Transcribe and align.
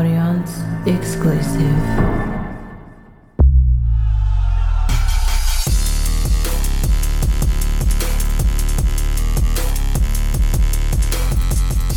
audience 0.00 0.62
exclusive. 0.86 1.60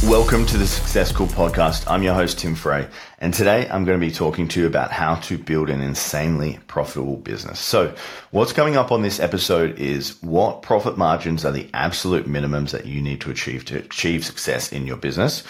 Welcome 0.04 0.46
to 0.47 0.58
the 0.58 0.68
Success 0.68 1.12
School 1.12 1.28
podcast. 1.28 1.89
I'm 1.89 2.04
your 2.04 2.13
host, 2.13 2.39
Tim 2.39 2.55
Frey, 2.55 2.89
and 3.20 3.34
today 3.34 3.70
I'm 3.70 3.85
going 3.85 3.97
to 3.97 4.06
be 4.06 4.12
talking 4.12 4.49
to 4.49 4.60
you 4.60 4.67
about 4.67 4.92
how 4.92 5.15
to 5.15 5.38
build 5.38 5.70
an 5.70 5.79
insanely 5.79 6.60
profitable 6.67 7.15
business. 7.15 7.62
So, 7.62 7.96
what's 8.31 8.51
coming 8.51 8.76
up 8.76 8.92
on 8.92 9.01
this 9.01 9.22
episode 9.22 9.79
is 9.79 10.22
what 10.22 10.62
profit 10.62 10.97
margins 10.97 11.46
are 11.46 11.54
the 11.54 11.70
absolute 11.74 12.28
minimums 12.28 12.72
that 12.72 12.85
you 12.85 13.01
need 13.01 13.22
to 13.22 13.31
achieve 13.31 13.63
to 13.65 13.78
achieve 13.78 14.26
success 14.26 14.74
in 14.74 14.85
your 14.85 14.97
business, 14.97 15.44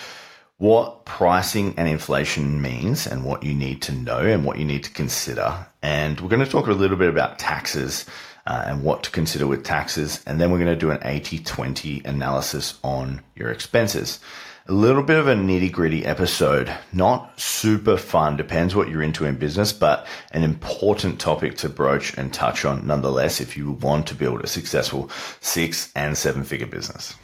what 0.63 1.03
pricing 1.03 1.73
and 1.75 1.89
inflation 1.89 2.61
means, 2.61 3.05
and 3.05 3.25
what 3.25 3.43
you 3.43 3.53
need 3.53 3.81
to 3.81 3.91
know 3.91 4.19
and 4.19 4.45
what 4.45 4.57
you 4.57 4.63
need 4.63 4.81
to 4.81 4.89
consider. 4.91 5.53
And 5.81 6.17
we're 6.21 6.29
going 6.29 6.45
to 6.45 6.49
talk 6.49 6.67
a 6.67 6.71
little 6.71 6.95
bit 6.95 7.09
about 7.09 7.37
taxes 7.37 8.05
uh, 8.47 8.63
and 8.67 8.81
what 8.81 9.03
to 9.03 9.11
consider 9.11 9.45
with 9.45 9.65
taxes. 9.65 10.23
And 10.25 10.39
then 10.39 10.51
we're 10.51 10.59
going 10.59 10.71
to 10.71 10.77
do 10.77 10.91
an 10.91 10.99
80 11.01 11.39
20 11.39 12.03
analysis 12.05 12.79
on 12.81 13.21
your 13.35 13.49
expenses 13.49 14.21
a 14.69 14.71
little 14.71 15.03
bit 15.03 15.19
of 15.19 15.27
a 15.27 15.35
nitty 15.35 15.69
gritty 15.69 16.05
episode. 16.05 16.73
Not 16.93 17.37
super 17.37 17.97
fun, 17.97 18.37
depends 18.37 18.73
what 18.73 18.87
you're 18.87 19.01
into 19.01 19.25
in 19.25 19.35
business, 19.35 19.73
but 19.73 20.07
an 20.31 20.43
important 20.43 21.19
topic 21.19 21.57
to 21.57 21.67
broach 21.67 22.17
and 22.17 22.33
touch 22.33 22.63
on 22.63 22.87
nonetheless 22.87 23.41
if 23.41 23.57
you 23.57 23.73
want 23.73 24.07
to 24.07 24.15
build 24.15 24.41
a 24.41 24.47
successful 24.47 25.09
six 25.41 25.91
and 25.97 26.17
seven 26.17 26.45
figure 26.45 26.67
business. 26.67 27.15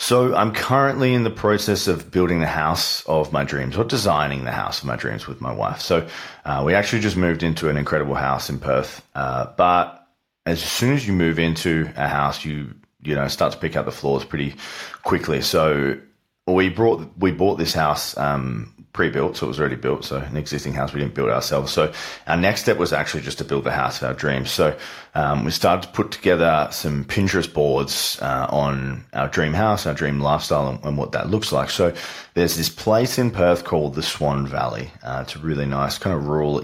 So 0.00 0.32
I'm 0.32 0.52
currently 0.52 1.12
in 1.12 1.24
the 1.24 1.30
process 1.30 1.88
of 1.88 2.12
building 2.12 2.40
the 2.40 2.46
house 2.46 3.04
of 3.06 3.32
my 3.32 3.42
dreams 3.42 3.76
or 3.76 3.82
designing 3.82 4.44
the 4.44 4.52
house 4.52 4.78
of 4.78 4.84
my 4.84 4.94
dreams 4.94 5.26
with 5.26 5.40
my 5.40 5.52
wife. 5.52 5.80
So 5.80 6.06
uh, 6.44 6.62
we 6.64 6.74
actually 6.74 7.02
just 7.02 7.16
moved 7.16 7.42
into 7.42 7.68
an 7.68 7.76
incredible 7.76 8.14
house 8.14 8.48
in 8.48 8.60
Perth. 8.60 9.04
Uh, 9.16 9.46
but 9.56 10.06
as 10.46 10.62
soon 10.62 10.94
as 10.94 11.04
you 11.04 11.12
move 11.12 11.40
into 11.40 11.90
a 11.96 12.06
house, 12.06 12.44
you 12.44 12.74
you 13.02 13.16
know 13.16 13.26
start 13.26 13.52
to 13.52 13.58
pick 13.58 13.74
up 13.74 13.86
the 13.86 13.92
flaws 13.92 14.24
pretty 14.24 14.54
quickly. 15.02 15.40
So 15.40 15.98
we 16.46 16.68
brought 16.68 17.18
we 17.18 17.32
bought 17.32 17.58
this 17.58 17.74
house 17.74 18.16
um, 18.16 18.77
pre-built, 18.92 19.36
so 19.36 19.46
it 19.46 19.48
was 19.48 19.60
already 19.60 19.76
built. 19.76 20.04
So 20.04 20.16
an 20.16 20.36
existing 20.36 20.72
house, 20.72 20.92
we 20.92 21.00
didn't 21.00 21.14
build 21.14 21.30
ourselves. 21.30 21.72
So 21.72 21.92
our 22.26 22.36
next 22.36 22.62
step 22.62 22.78
was 22.78 22.92
actually 22.92 23.22
just 23.22 23.38
to 23.38 23.44
build 23.44 23.64
the 23.64 23.70
house 23.70 24.00
of 24.00 24.08
our 24.08 24.14
dreams. 24.14 24.50
So 24.50 24.76
um, 25.14 25.44
we 25.44 25.50
started 25.50 25.86
to 25.86 25.92
put 25.94 26.10
together 26.10 26.68
some 26.70 27.04
Pinterest 27.04 27.52
boards 27.52 28.18
uh, 28.20 28.46
on 28.50 29.04
our 29.12 29.28
dream 29.28 29.52
house, 29.52 29.86
our 29.86 29.94
dream 29.94 30.20
lifestyle, 30.20 30.68
and, 30.68 30.84
and, 30.84 30.98
what 30.98 31.12
that 31.12 31.30
looks 31.30 31.52
like. 31.52 31.70
So 31.70 31.94
there's 32.34 32.56
this 32.56 32.68
place 32.68 33.18
in 33.18 33.30
Perth 33.30 33.64
called 33.64 33.94
the 33.94 34.02
Swan 34.02 34.46
Valley. 34.46 34.90
Uh, 35.02 35.22
it's 35.24 35.36
a 35.36 35.38
really 35.38 35.66
nice 35.66 35.98
kind 35.98 36.16
of 36.16 36.26
rural 36.26 36.62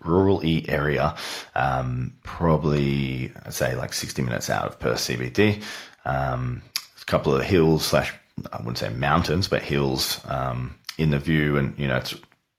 rural 0.00 0.42
area, 0.44 1.14
um, 1.54 2.12
probably 2.22 3.32
I'd 3.44 3.54
say 3.54 3.74
like 3.74 3.92
60 3.92 4.22
minutes 4.22 4.50
out 4.50 4.66
of 4.66 4.78
Perth 4.78 4.98
CBD. 4.98 5.62
Um, 6.04 6.62
a 7.00 7.04
couple 7.04 7.34
of 7.34 7.42
hills 7.42 7.86
slash 7.86 8.12
I 8.52 8.58
wouldn't 8.58 8.78
say 8.78 8.88
mountains, 8.90 9.48
but 9.48 9.62
hills 9.62 10.20
um, 10.26 10.74
in 10.98 11.10
the 11.10 11.18
view, 11.18 11.56
and 11.56 11.78
you 11.78 11.88
know 11.88 11.96
it's 11.96 12.14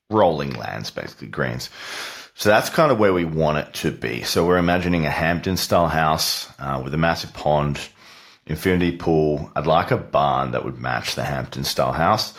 rolling 0.10 0.54
lands, 0.54 0.92
basically 0.92 1.28
greens. 1.28 1.70
So 2.38 2.50
that's 2.50 2.70
kind 2.70 2.92
of 2.92 3.00
where 3.00 3.14
we 3.14 3.24
want 3.24 3.60
it 3.60 3.74
to 3.76 3.92
be. 3.92 4.24
So 4.24 4.46
we're 4.46 4.58
imagining 4.58 5.06
a 5.06 5.10
Hampton 5.10 5.56
style 5.56 5.88
house 5.88 6.50
uh, 6.60 6.82
with 6.84 6.94
a 6.94 6.98
massive 6.98 7.34
pond, 7.34 7.80
infinity 8.46 8.98
pool. 8.98 9.50
I'd 9.56 9.68
like 9.68 9.92
a 9.92 9.98
barn 9.98 10.52
that 10.52 10.66
would 10.66 10.78
match 10.78 11.16
the 11.16 11.24
Hampton 11.24 11.64
style 11.64 11.94
house. 11.94 12.34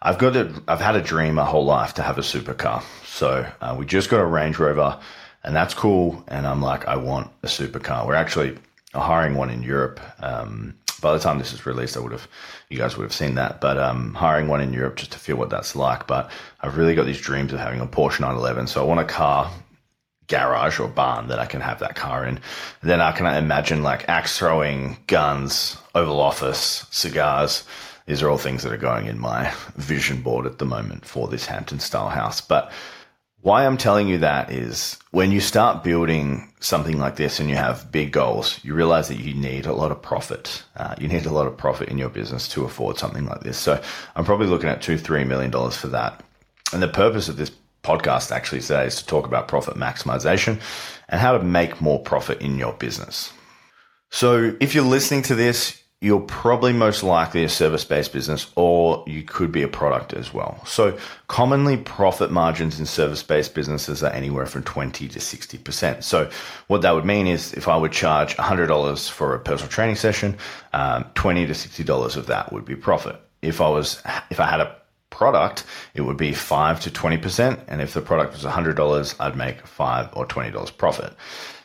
I've 0.00 0.18
got 0.18 0.36
a, 0.36 0.62
I've 0.66 0.80
had 0.80 0.96
a 0.96 1.02
dream 1.02 1.34
my 1.34 1.44
whole 1.44 1.66
life 1.66 1.94
to 1.94 2.02
have 2.02 2.16
a 2.16 2.22
supercar. 2.22 2.82
So 3.04 3.46
uh, 3.60 3.76
we 3.78 3.84
just 3.84 4.08
got 4.08 4.20
a 4.20 4.26
Range 4.26 4.58
Rover, 4.58 4.98
and 5.44 5.54
that's 5.54 5.74
cool. 5.74 6.24
And 6.28 6.46
I'm 6.46 6.62
like, 6.62 6.88
I 6.88 6.96
want 6.96 7.30
a 7.42 7.46
supercar. 7.46 8.06
We're 8.06 8.14
actually 8.14 8.56
hiring 8.94 9.34
one 9.34 9.50
in 9.50 9.62
Europe. 9.62 10.00
Um, 10.20 10.74
by 11.02 11.12
the 11.12 11.18
time 11.18 11.38
this 11.38 11.52
is 11.52 11.66
released, 11.66 11.96
I 11.96 12.00
would 12.00 12.12
have, 12.12 12.26
you 12.70 12.78
guys 12.78 12.96
would 12.96 13.02
have 13.02 13.12
seen 13.12 13.34
that. 13.34 13.60
But 13.60 13.76
um, 13.76 14.14
hiring 14.14 14.48
one 14.48 14.62
in 14.62 14.72
Europe 14.72 14.96
just 14.96 15.12
to 15.12 15.18
feel 15.18 15.36
what 15.36 15.50
that's 15.50 15.76
like. 15.76 16.06
But 16.06 16.30
I've 16.60 16.78
really 16.78 16.94
got 16.94 17.04
these 17.04 17.20
dreams 17.20 17.52
of 17.52 17.58
having 17.58 17.80
a 17.80 17.86
Porsche 17.86 18.20
911. 18.20 18.68
So 18.68 18.82
I 18.82 18.86
want 18.86 19.00
a 19.00 19.04
car 19.04 19.52
garage 20.28 20.80
or 20.80 20.88
barn 20.88 21.28
that 21.28 21.38
I 21.38 21.44
can 21.46 21.60
have 21.60 21.80
that 21.80 21.94
car 21.94 22.24
in. 22.24 22.40
Then 22.82 23.00
I 23.00 23.12
can 23.12 23.26
imagine 23.26 23.82
like 23.82 24.08
axe 24.08 24.38
throwing, 24.38 24.96
guns, 25.06 25.76
Oval 25.94 26.20
Office, 26.20 26.86
cigars. 26.90 27.64
These 28.06 28.22
are 28.22 28.30
all 28.30 28.38
things 28.38 28.62
that 28.62 28.72
are 28.72 28.78
going 28.78 29.06
in 29.06 29.18
my 29.18 29.52
vision 29.76 30.22
board 30.22 30.46
at 30.46 30.58
the 30.58 30.64
moment 30.64 31.04
for 31.04 31.28
this 31.28 31.46
Hampton 31.46 31.80
style 31.80 32.08
house. 32.08 32.40
But 32.40 32.72
why 33.42 33.66
I'm 33.66 33.76
telling 33.76 34.08
you 34.08 34.18
that 34.18 34.52
is 34.52 34.98
when 35.10 35.32
you 35.32 35.40
start 35.40 35.82
building 35.82 36.52
something 36.60 36.98
like 36.98 37.16
this 37.16 37.40
and 37.40 37.50
you 37.50 37.56
have 37.56 37.90
big 37.90 38.12
goals, 38.12 38.60
you 38.62 38.72
realize 38.72 39.08
that 39.08 39.18
you 39.18 39.34
need 39.34 39.66
a 39.66 39.72
lot 39.72 39.90
of 39.90 40.00
profit. 40.00 40.62
Uh, 40.76 40.94
you 41.00 41.08
need 41.08 41.26
a 41.26 41.32
lot 41.32 41.48
of 41.48 41.56
profit 41.56 41.88
in 41.88 41.98
your 41.98 42.08
business 42.08 42.46
to 42.50 42.64
afford 42.64 42.98
something 42.98 43.24
like 43.26 43.40
this. 43.40 43.58
So 43.58 43.82
I'm 44.14 44.24
probably 44.24 44.46
looking 44.46 44.68
at 44.68 44.80
two, 44.80 44.96
three 44.96 45.24
million 45.24 45.50
dollars 45.50 45.76
for 45.76 45.88
that. 45.88 46.22
And 46.72 46.80
the 46.80 46.88
purpose 46.88 47.28
of 47.28 47.36
this 47.36 47.50
podcast 47.82 48.30
actually 48.30 48.60
today 48.60 48.86
is 48.86 48.96
to 49.02 49.06
talk 49.06 49.26
about 49.26 49.48
profit 49.48 49.74
maximization 49.74 50.60
and 51.08 51.20
how 51.20 51.36
to 51.36 51.42
make 51.42 51.80
more 51.80 51.98
profit 51.98 52.40
in 52.40 52.58
your 52.58 52.74
business. 52.74 53.32
So 54.10 54.54
if 54.60 54.72
you're 54.72 54.84
listening 54.84 55.22
to 55.22 55.34
this, 55.34 55.81
you're 56.02 56.20
probably 56.20 56.72
most 56.72 57.04
likely 57.04 57.44
a 57.44 57.48
service 57.48 57.84
based 57.84 58.12
business 58.12 58.50
or 58.56 59.04
you 59.06 59.22
could 59.22 59.52
be 59.52 59.62
a 59.62 59.68
product 59.68 60.12
as 60.12 60.34
well. 60.34 60.60
So, 60.66 60.98
commonly 61.28 61.76
profit 61.76 62.32
margins 62.32 62.80
in 62.80 62.86
service 62.86 63.22
based 63.22 63.54
businesses 63.54 64.02
are 64.02 64.10
anywhere 64.10 64.46
from 64.46 64.64
20 64.64 65.06
to 65.06 65.18
60%. 65.20 66.02
So, 66.02 66.28
what 66.66 66.82
that 66.82 66.90
would 66.96 67.04
mean 67.04 67.28
is 67.28 67.54
if 67.54 67.68
I 67.68 67.76
would 67.76 67.92
charge 67.92 68.36
$100 68.36 69.10
for 69.10 69.34
a 69.34 69.38
personal 69.38 69.70
training 69.70 69.94
session, 69.94 70.36
um, 70.72 71.04
20 71.14 71.46
to 71.46 71.52
$60 71.52 72.16
of 72.16 72.26
that 72.26 72.52
would 72.52 72.64
be 72.64 72.74
profit. 72.74 73.20
If 73.40 73.60
I 73.60 73.68
was, 73.68 74.02
if 74.30 74.40
I 74.40 74.46
had 74.46 74.60
a 74.60 74.76
product, 75.10 75.64
it 75.94 76.00
would 76.00 76.16
be 76.16 76.32
5 76.32 76.80
to 76.80 76.90
20%. 76.90 77.60
And 77.68 77.80
if 77.80 77.94
the 77.94 78.00
product 78.00 78.32
was 78.32 78.42
$100, 78.42 79.14
I'd 79.20 79.36
make 79.36 79.64
5 79.64 80.08
or 80.14 80.26
$20 80.26 80.76
profit. 80.76 81.14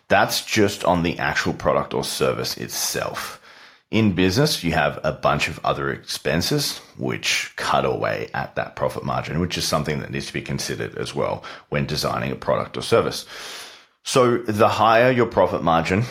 That's 0.09 0.45
just 0.45 0.83
on 0.85 1.01
the 1.01 1.17
actual 1.17 1.53
product 1.53 1.95
or 1.95 2.03
service 2.03 2.55
itself. 2.57 3.41
In 3.89 4.11
business, 4.11 4.65
you 4.65 4.73
have 4.73 4.99
a 5.03 5.13
bunch 5.13 5.47
of 5.47 5.63
other 5.63 5.89
expenses 5.89 6.79
which 6.97 7.53
cut 7.55 7.85
away 7.85 8.29
at 8.33 8.55
that 8.55 8.75
profit 8.75 9.05
margin, 9.05 9.39
which 9.39 9.57
is 9.57 9.65
something 9.65 10.01
that 10.01 10.11
needs 10.11 10.27
to 10.27 10.33
be 10.33 10.41
considered 10.41 10.97
as 10.97 11.15
well 11.15 11.43
when 11.69 11.85
designing 11.85 12.31
a 12.31 12.35
product 12.35 12.75
or 12.75 12.81
service. 12.81 13.25
So 14.03 14.39
the 14.39 14.67
higher 14.67 15.09
your 15.09 15.25
profit 15.25 15.63
margin, 15.63 16.03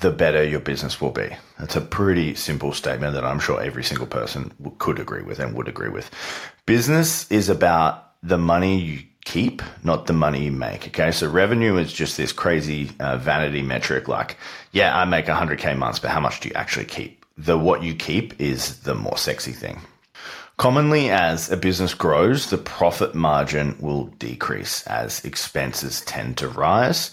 the 0.00 0.12
better 0.12 0.44
your 0.44 0.60
business 0.60 1.00
will 1.00 1.10
be. 1.10 1.28
That's 1.58 1.74
a 1.74 1.80
pretty 1.80 2.36
simple 2.36 2.72
statement 2.72 3.14
that 3.14 3.24
I'm 3.24 3.40
sure 3.40 3.60
every 3.60 3.82
single 3.82 4.06
person 4.06 4.52
could 4.78 5.00
agree 5.00 5.22
with 5.22 5.40
and 5.40 5.56
would 5.56 5.66
agree 5.66 5.88
with. 5.88 6.10
Business 6.66 7.28
is 7.32 7.48
about 7.48 8.12
the 8.22 8.38
money 8.38 8.78
you 8.78 9.02
keep, 9.24 9.60
not 9.82 10.06
the 10.06 10.12
money 10.12 10.44
you 10.44 10.52
make. 10.52 10.86
Okay. 10.88 11.10
So 11.10 11.28
revenue 11.28 11.78
is 11.78 11.92
just 11.92 12.16
this 12.16 12.32
crazy 12.32 12.90
uh, 13.00 13.16
vanity 13.16 13.62
metric. 13.62 14.06
Like, 14.06 14.36
yeah, 14.70 14.96
I 14.96 15.04
make 15.04 15.26
100K 15.26 15.76
months, 15.76 15.98
but 15.98 16.10
how 16.10 16.20
much 16.20 16.40
do 16.40 16.48
you 16.48 16.54
actually 16.54 16.86
keep? 16.86 17.23
The 17.36 17.58
what 17.58 17.82
you 17.82 17.94
keep 17.94 18.40
is 18.40 18.80
the 18.80 18.94
more 18.94 19.18
sexy 19.18 19.52
thing. 19.52 19.80
Commonly, 20.56 21.10
as 21.10 21.50
a 21.50 21.56
business 21.56 21.94
grows, 21.94 22.48
the 22.50 22.58
profit 22.58 23.14
margin 23.14 23.76
will 23.80 24.06
decrease 24.18 24.86
as 24.86 25.24
expenses 25.24 26.00
tend 26.02 26.36
to 26.38 26.48
rise. 26.48 27.10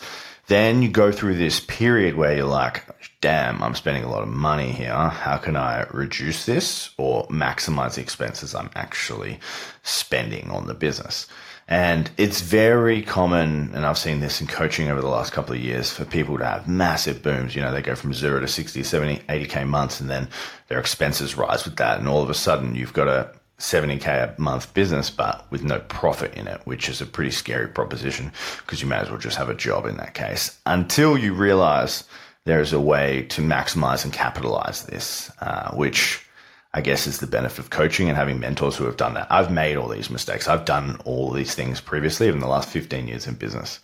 Then 0.48 0.84
you 0.84 0.90
go 0.90 1.12
through 1.12 1.36
this 1.36 1.60
period 1.60 2.16
where 2.16 2.36
you're 2.36 2.46
like, 2.46 2.84
damn, 3.22 3.62
I'm 3.62 3.76
spending 3.76 4.04
a 4.04 4.10
lot 4.10 4.24
of 4.24 4.30
money 4.30 4.72
here. 4.72 4.94
How 4.94 5.38
can 5.38 5.56
I 5.56 5.86
reduce 5.92 6.46
this 6.46 6.90
or 6.98 7.28
maximize 7.28 7.96
the 7.96 8.02
expenses 8.02 8.56
I'm 8.56 8.72
actually 8.76 9.40
spending 9.84 10.50
on 10.50 10.68
the 10.68 10.74
business? 10.74 11.28
And 11.68 12.10
it's 12.18 12.42
very 12.42 13.02
common, 13.02 13.72
and 13.74 13.86
I've 13.86 13.98
seen 13.98 14.20
this 14.20 14.42
in 14.42 14.48
coaching 14.48 14.90
over 14.90 15.00
the 15.00 15.08
last 15.08 15.32
couple 15.32 15.54
of 15.54 15.62
years, 15.62 15.90
for 15.90 16.04
people 16.04 16.38
to 16.40 16.46
have 16.46 16.68
massive 16.68 17.22
booms. 17.22 17.56
You 17.56 17.62
know, 17.62 17.72
they 17.72 17.82
go 17.82 17.96
from 17.96 18.14
zero 18.14 18.42
to 18.42 18.48
60, 18.48 18.84
70, 18.84 19.18
80K 19.30 19.68
months, 19.68 20.02
and 20.02 20.10
then 20.10 20.28
their 20.68 20.80
expenses 20.80 21.38
rise 21.38 21.64
with 21.64 21.78
that. 21.78 22.00
And 22.00 22.10
all 22.10 22.22
of 22.22 22.30
a 22.30 22.34
sudden, 22.34 22.76
you've 22.76 22.92
got 22.92 23.08
a 23.08 23.32
70K 23.60 24.36
a 24.38 24.42
month 24.42 24.74
business, 24.74 25.10
but 25.12 25.46
with 25.52 25.64
no 25.64 25.80
profit 25.80 26.34
in 26.34 26.48
it, 26.48 26.60
which 26.66 26.90
is 26.90 27.00
a 27.00 27.06
pretty 27.06 27.32
scary 27.32 27.68
proposition 27.68 28.32
because 28.66 28.82
you 28.82 28.88
may 28.88 28.98
as 28.98 29.10
well 29.10 29.20
just 29.20 29.38
have 29.38 29.50
a 29.50 29.56
job 29.56 29.86
in 29.86 29.98
that 29.98 30.16
case 30.16 30.60
until 30.66 31.16
you 31.16 31.34
realize 31.34 32.04
there's 32.46 32.74
a 32.74 32.80
way 32.80 33.24
to 33.30 33.42
maximize 33.42 34.04
and 34.04 34.14
capitalize 34.14 34.84
this, 34.84 35.32
uh, 35.42 35.72
which 35.72 36.26
I 36.74 36.82
guess 36.82 37.06
is 37.06 37.20
the 37.20 37.28
benefit 37.28 37.60
of 37.60 37.70
coaching 37.70 38.08
and 38.08 38.18
having 38.18 38.40
mentors 38.40 38.78
who 38.78 38.86
have 38.86 38.98
done 38.98 39.14
that. 39.16 39.28
I've 39.30 39.52
made 39.52 39.78
all 39.78 39.90
these 39.90 40.10
mistakes. 40.10 40.48
I've 40.48 40.66
done 40.66 41.00
all 41.06 41.32
these 41.32 41.54
things 41.54 41.82
previously 41.82 42.28
in 42.28 42.40
the 42.40 42.48
last 42.48 42.70
15 42.70 43.08
years 43.08 43.28
in 43.28 43.36
business. 43.36 43.80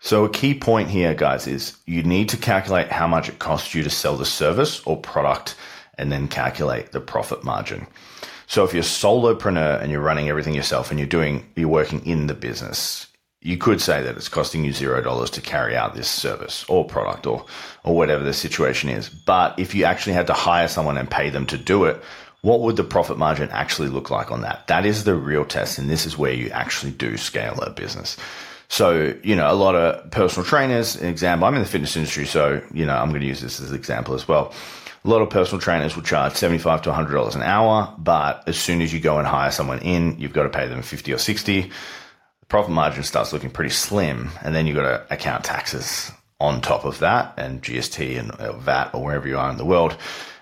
So 0.00 0.24
a 0.24 0.30
key 0.30 0.54
point 0.54 0.90
here, 0.90 1.14
guys, 1.14 1.46
is 1.46 1.76
you 1.86 2.02
need 2.02 2.28
to 2.30 2.36
calculate 2.36 2.88
how 2.88 3.06
much 3.06 3.28
it 3.28 3.38
costs 3.38 3.74
you 3.74 3.82
to 3.82 3.90
sell 3.90 4.16
the 4.16 4.26
service 4.26 4.82
or 4.86 5.00
product 5.00 5.56
and 5.96 6.12
then 6.12 6.28
calculate 6.28 6.92
the 6.92 7.00
profit 7.00 7.44
margin. 7.44 7.86
So 8.46 8.64
if 8.64 8.72
you're 8.74 8.82
a 8.82 8.84
solopreneur 8.84 9.80
and 9.80 9.90
you're 9.90 10.00
running 10.00 10.28
everything 10.28 10.54
yourself 10.54 10.90
and 10.90 11.00
you're 11.00 11.08
doing, 11.08 11.48
you're 11.56 11.68
working 11.68 12.04
in 12.04 12.26
the 12.26 12.34
business, 12.34 13.06
you 13.46 13.56
could 13.56 13.80
say 13.80 14.02
that 14.02 14.16
it's 14.16 14.28
costing 14.28 14.64
you 14.64 14.72
zero 14.72 15.00
dollars 15.00 15.30
to 15.30 15.40
carry 15.40 15.76
out 15.76 15.94
this 15.94 16.08
service 16.08 16.64
or 16.68 16.84
product 16.84 17.28
or, 17.28 17.46
or 17.84 17.94
whatever 17.94 18.24
the 18.24 18.34
situation 18.34 18.88
is. 18.88 19.08
But 19.08 19.56
if 19.56 19.72
you 19.72 19.84
actually 19.84 20.14
had 20.14 20.26
to 20.26 20.32
hire 20.32 20.66
someone 20.66 20.98
and 20.98 21.08
pay 21.08 21.30
them 21.30 21.46
to 21.46 21.56
do 21.56 21.84
it, 21.84 22.02
what 22.42 22.60
would 22.60 22.74
the 22.74 22.82
profit 22.82 23.18
margin 23.18 23.48
actually 23.50 23.88
look 23.88 24.10
like 24.10 24.32
on 24.32 24.40
that? 24.40 24.66
That 24.66 24.84
is 24.84 25.04
the 25.04 25.14
real 25.14 25.44
test. 25.44 25.78
And 25.78 25.88
this 25.88 26.06
is 26.06 26.18
where 26.18 26.32
you 26.32 26.50
actually 26.50 26.90
do 26.90 27.16
scale 27.16 27.60
a 27.60 27.70
business. 27.70 28.16
So, 28.68 29.14
you 29.22 29.36
know, 29.36 29.48
a 29.48 29.54
lot 29.54 29.76
of 29.76 30.10
personal 30.10 30.44
trainers, 30.44 30.96
example, 30.96 31.46
I'm 31.46 31.54
in 31.54 31.60
the 31.62 31.68
fitness 31.68 31.96
industry. 31.96 32.26
So, 32.26 32.60
you 32.74 32.84
know, 32.84 32.96
I'm 32.96 33.10
going 33.10 33.20
to 33.20 33.28
use 33.28 33.40
this 33.40 33.60
as 33.60 33.70
an 33.70 33.76
example 33.76 34.14
as 34.14 34.26
well. 34.26 34.52
A 35.04 35.08
lot 35.08 35.22
of 35.22 35.30
personal 35.30 35.60
trainers 35.60 35.94
will 35.94 36.02
charge 36.02 36.34
75 36.34 36.82
to 36.82 36.90
$100 36.90 37.36
an 37.36 37.42
hour, 37.42 37.94
but 37.96 38.42
as 38.48 38.58
soon 38.58 38.82
as 38.82 38.92
you 38.92 38.98
go 38.98 39.18
and 39.18 39.26
hire 39.26 39.52
someone 39.52 39.78
in, 39.78 40.18
you've 40.18 40.32
got 40.32 40.42
to 40.42 40.48
pay 40.48 40.66
them 40.66 40.82
50 40.82 41.12
or 41.12 41.18
60. 41.18 41.70
Profit 42.48 42.70
margin 42.70 43.02
starts 43.02 43.32
looking 43.32 43.50
pretty 43.50 43.70
slim, 43.70 44.30
and 44.42 44.54
then 44.54 44.66
you've 44.66 44.76
got 44.76 44.82
to 44.82 45.14
account 45.14 45.44
taxes 45.44 46.12
on 46.38 46.60
top 46.60 46.84
of 46.84 46.98
that 47.00 47.34
and 47.36 47.62
GST 47.62 48.18
and 48.18 48.30
uh, 48.32 48.52
VAT 48.58 48.90
or 48.94 49.02
wherever 49.02 49.26
you 49.26 49.38
are 49.38 49.50
in 49.50 49.56
the 49.56 49.64
world. 49.64 49.96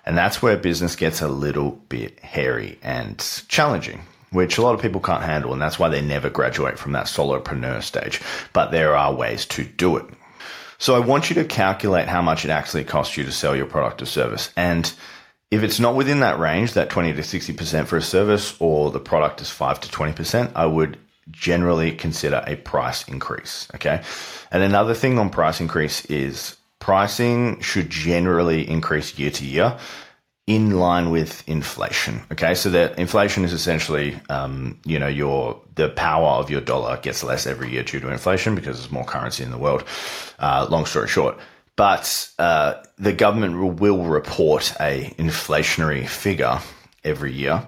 And 0.04 0.18
that's 0.18 0.42
where 0.42 0.56
business 0.56 0.96
gets 0.96 1.22
a 1.22 1.28
little 1.28 1.70
bit 1.88 2.20
hairy 2.20 2.78
and 2.82 3.18
challenging, 3.48 4.02
which 4.30 4.58
a 4.58 4.62
lot 4.62 4.74
of 4.74 4.82
people 4.82 5.00
can't 5.00 5.22
handle. 5.22 5.52
And 5.52 5.62
that's 5.62 5.78
why 5.78 5.88
they 5.88 6.02
never 6.02 6.28
graduate 6.28 6.78
from 6.78 6.92
that 6.92 7.06
solopreneur 7.06 7.82
stage. 7.82 8.20
But 8.52 8.70
there 8.70 8.94
are 8.94 9.14
ways 9.14 9.46
to 9.46 9.64
do 9.64 9.96
it. 9.96 10.04
So 10.76 10.94
I 10.94 10.98
want 10.98 11.30
you 11.30 11.34
to 11.36 11.44
calculate 11.44 12.08
how 12.08 12.20
much 12.20 12.44
it 12.44 12.50
actually 12.50 12.84
costs 12.84 13.16
you 13.16 13.24
to 13.24 13.32
sell 13.32 13.56
your 13.56 13.66
product 13.66 14.02
or 14.02 14.06
service. 14.06 14.52
And 14.56 14.92
if 15.50 15.62
it's 15.62 15.80
not 15.80 15.94
within 15.94 16.20
that 16.20 16.38
range, 16.38 16.74
that 16.74 16.90
20 16.90 17.14
to 17.14 17.22
60% 17.22 17.86
for 17.86 17.96
a 17.96 18.02
service, 18.02 18.56
or 18.58 18.90
the 18.90 19.00
product 19.00 19.40
is 19.40 19.48
5 19.48 19.80
to 19.80 19.88
20%, 19.88 20.52
I 20.54 20.66
would 20.66 20.98
generally 21.30 21.92
consider 21.92 22.42
a 22.46 22.56
price 22.56 23.06
increase. 23.08 23.68
Okay. 23.74 24.02
And 24.50 24.62
another 24.62 24.94
thing 24.94 25.18
on 25.18 25.30
price 25.30 25.60
increase 25.60 26.04
is 26.06 26.56
pricing 26.78 27.60
should 27.60 27.90
generally 27.90 28.68
increase 28.68 29.18
year 29.18 29.30
to 29.30 29.44
year 29.44 29.78
in 30.46 30.72
line 30.72 31.10
with 31.10 31.42
inflation. 31.48 32.20
Okay, 32.30 32.54
so 32.54 32.68
that 32.70 32.98
inflation 32.98 33.44
is 33.44 33.52
essentially, 33.52 34.20
um, 34.28 34.78
you 34.84 34.98
know, 34.98 35.08
your 35.08 35.60
the 35.76 35.88
power 35.88 36.28
of 36.38 36.50
your 36.50 36.60
dollar 36.60 36.98
gets 36.98 37.24
less 37.24 37.46
every 37.46 37.70
year 37.70 37.82
due 37.82 38.00
to 38.00 38.10
inflation 38.10 38.54
because 38.54 38.78
there's 38.78 38.92
more 38.92 39.04
currency 39.04 39.42
in 39.42 39.50
the 39.50 39.58
world. 39.58 39.84
Uh, 40.38 40.66
long 40.68 40.84
story 40.84 41.08
short, 41.08 41.38
but 41.76 42.30
uh, 42.38 42.74
the 42.98 43.12
government 43.12 43.80
will, 43.80 44.04
report 44.04 44.74
a 44.80 45.14
inflationary 45.18 46.06
figure 46.06 46.58
every 47.02 47.32
year. 47.32 47.66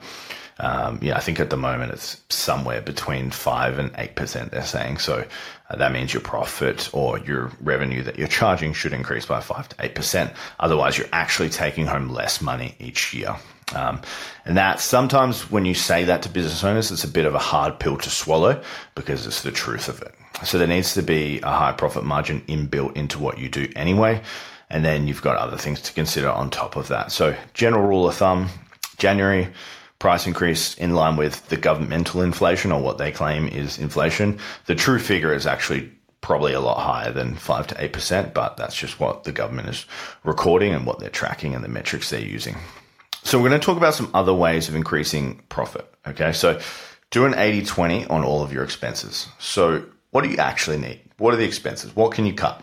Um, 0.58 0.98
yeah, 1.02 1.16
I 1.16 1.20
think 1.20 1.38
at 1.38 1.50
the 1.50 1.56
moment 1.56 1.92
it's 1.92 2.22
somewhere 2.30 2.80
between 2.80 3.30
five 3.30 3.78
and 3.78 3.90
eight 3.98 4.14
percent. 4.14 4.52
They're 4.52 4.64
saying 4.64 4.98
so. 4.98 5.24
Uh, 5.68 5.76
that 5.76 5.92
means 5.92 6.14
your 6.14 6.22
profit 6.22 6.88
or 6.94 7.18
your 7.18 7.50
revenue 7.60 8.02
that 8.04 8.18
you're 8.18 8.28
charging 8.28 8.72
should 8.72 8.92
increase 8.92 9.26
by 9.26 9.40
five 9.40 9.68
to 9.68 9.76
eight 9.80 9.94
percent. 9.94 10.32
Otherwise, 10.60 10.96
you're 10.96 11.08
actually 11.12 11.50
taking 11.50 11.86
home 11.86 12.08
less 12.08 12.40
money 12.40 12.74
each 12.78 13.12
year. 13.12 13.36
Um, 13.74 14.00
and 14.44 14.56
that 14.56 14.80
sometimes 14.80 15.50
when 15.50 15.64
you 15.64 15.74
say 15.74 16.04
that 16.04 16.22
to 16.22 16.28
business 16.28 16.62
owners, 16.62 16.90
it's 16.90 17.04
a 17.04 17.08
bit 17.08 17.26
of 17.26 17.34
a 17.34 17.38
hard 17.38 17.78
pill 17.78 17.96
to 17.98 18.10
swallow 18.10 18.62
because 18.94 19.26
it's 19.26 19.42
the 19.42 19.50
truth 19.50 19.88
of 19.88 20.00
it. 20.02 20.14
So 20.44 20.58
there 20.58 20.68
needs 20.68 20.94
to 20.94 21.02
be 21.02 21.40
a 21.40 21.50
high 21.50 21.72
profit 21.72 22.04
margin 22.04 22.42
inbuilt 22.42 22.96
into 22.96 23.18
what 23.18 23.38
you 23.38 23.48
do 23.48 23.68
anyway. 23.74 24.22
And 24.70 24.84
then 24.84 25.08
you've 25.08 25.22
got 25.22 25.36
other 25.36 25.56
things 25.56 25.80
to 25.82 25.92
consider 25.92 26.30
on 26.30 26.50
top 26.50 26.76
of 26.76 26.88
that. 26.88 27.10
So 27.10 27.36
general 27.54 27.86
rule 27.86 28.08
of 28.08 28.14
thumb, 28.14 28.48
January, 28.98 29.48
price 29.98 30.26
increase 30.26 30.74
in 30.74 30.94
line 30.94 31.16
with 31.16 31.48
the 31.48 31.56
governmental 31.56 32.22
inflation 32.22 32.72
or 32.72 32.80
what 32.80 32.98
they 32.98 33.12
claim 33.12 33.48
is 33.48 33.78
inflation. 33.78 34.38
The 34.66 34.74
true 34.74 34.98
figure 34.98 35.32
is 35.32 35.46
actually 35.46 35.90
probably 36.20 36.52
a 36.52 36.60
lot 36.60 36.78
higher 36.78 37.12
than 37.12 37.36
5 37.36 37.68
to 37.68 37.74
8%, 37.74 38.34
but 38.34 38.56
that's 38.56 38.76
just 38.76 38.98
what 38.98 39.24
the 39.24 39.32
government 39.32 39.68
is 39.68 39.86
recording 40.24 40.74
and 40.74 40.84
what 40.84 40.98
they're 40.98 41.08
tracking 41.08 41.54
and 41.54 41.62
the 41.62 41.68
metrics 41.68 42.10
they're 42.10 42.20
using. 42.20 42.56
So 43.22 43.40
we're 43.40 43.48
going 43.48 43.60
to 43.60 43.64
talk 43.64 43.76
about 43.76 43.94
some 43.94 44.10
other 44.14 44.34
ways 44.34 44.68
of 44.68 44.74
increasing 44.74 45.42
profit. 45.48 45.92
Okay. 46.06 46.32
So 46.32 46.60
do 47.10 47.24
an 47.24 47.34
80 47.34 47.64
20 47.64 48.06
on 48.06 48.22
all 48.22 48.42
of 48.42 48.52
your 48.52 48.62
expenses. 48.62 49.26
So 49.38 49.84
what 50.10 50.22
do 50.22 50.30
you 50.30 50.36
actually 50.36 50.78
need? 50.78 51.00
What 51.18 51.34
are 51.34 51.36
the 51.36 51.44
expenses? 51.44 51.94
What 51.96 52.12
can 52.12 52.26
you 52.26 52.34
cut? 52.34 52.62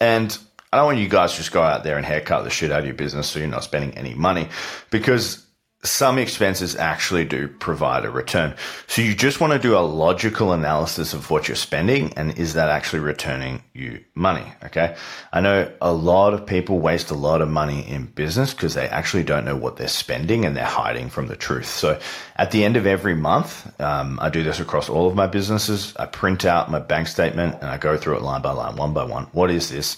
And 0.00 0.36
I 0.72 0.78
don't 0.78 0.86
want 0.86 0.98
you 0.98 1.08
guys 1.08 1.32
to 1.32 1.38
just 1.38 1.52
go 1.52 1.62
out 1.62 1.84
there 1.84 1.96
and 1.96 2.04
haircut 2.04 2.44
the 2.44 2.50
shit 2.50 2.70
out 2.70 2.80
of 2.80 2.84
your 2.84 2.94
business 2.94 3.28
so 3.28 3.38
you're 3.38 3.48
not 3.48 3.64
spending 3.64 3.96
any 3.96 4.14
money 4.14 4.48
because 4.90 5.45
some 5.86 6.18
expenses 6.18 6.76
actually 6.76 7.24
do 7.24 7.48
provide 7.48 8.04
a 8.04 8.10
return. 8.10 8.54
So 8.86 9.02
you 9.02 9.14
just 9.14 9.40
want 9.40 9.52
to 9.52 9.58
do 9.58 9.76
a 9.76 9.80
logical 9.80 10.52
analysis 10.52 11.14
of 11.14 11.30
what 11.30 11.48
you're 11.48 11.56
spending 11.56 12.12
and 12.14 12.36
is 12.38 12.54
that 12.54 12.68
actually 12.68 13.00
returning 13.00 13.62
you 13.72 14.04
money? 14.14 14.44
Okay. 14.64 14.96
I 15.32 15.40
know 15.40 15.70
a 15.80 15.92
lot 15.92 16.34
of 16.34 16.46
people 16.46 16.78
waste 16.78 17.10
a 17.10 17.14
lot 17.14 17.40
of 17.40 17.48
money 17.48 17.86
in 17.88 18.06
business 18.06 18.52
because 18.52 18.74
they 18.74 18.88
actually 18.88 19.24
don't 19.24 19.44
know 19.44 19.56
what 19.56 19.76
they're 19.76 19.88
spending 19.88 20.44
and 20.44 20.56
they're 20.56 20.64
hiding 20.64 21.08
from 21.08 21.26
the 21.26 21.36
truth. 21.36 21.66
So 21.66 21.98
at 22.36 22.50
the 22.50 22.64
end 22.64 22.76
of 22.76 22.86
every 22.86 23.14
month, 23.14 23.80
um, 23.80 24.18
I 24.20 24.30
do 24.30 24.42
this 24.42 24.60
across 24.60 24.88
all 24.88 25.06
of 25.08 25.14
my 25.14 25.26
businesses. 25.26 25.94
I 25.96 26.06
print 26.06 26.44
out 26.44 26.70
my 26.70 26.80
bank 26.80 27.08
statement 27.08 27.56
and 27.60 27.66
I 27.70 27.78
go 27.78 27.96
through 27.96 28.16
it 28.16 28.22
line 28.22 28.42
by 28.42 28.52
line, 28.52 28.76
one 28.76 28.92
by 28.92 29.04
one. 29.04 29.24
What 29.32 29.50
is 29.50 29.70
this? 29.70 29.96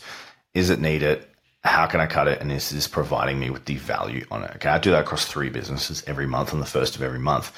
Is 0.55 0.71
it 0.71 0.81
needed? 0.81 1.28
How 1.69 1.87
can 1.87 2.01
I 2.01 2.07
cut 2.07 2.29
it? 2.29 2.41
And 2.41 2.51
is 2.51 2.71
this 2.71 2.89
providing 2.89 3.39
me 3.39 3.51
with 3.51 3.67
the 3.67 3.77
value 3.77 4.25
on 4.31 4.45
it? 4.45 4.51
Okay. 4.57 4.69
I 4.69 4.79
do 4.79 4.91
that 4.91 5.03
across 5.03 5.25
three 5.25 5.51
businesses 5.51 6.03
every 6.07 6.27
month 6.27 6.53
on 6.53 6.61
the 6.61 6.67
first 6.67 6.97
of 6.97 7.03
every 7.03 7.19
month. 7.19 7.53